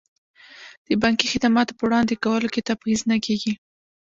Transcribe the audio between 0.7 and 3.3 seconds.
د بانکي خدماتو په وړاندې کولو کې تبعیض نه